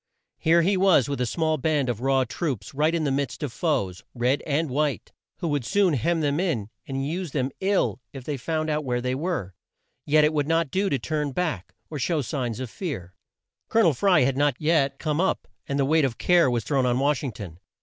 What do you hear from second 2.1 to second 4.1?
troops right in the midst of foes,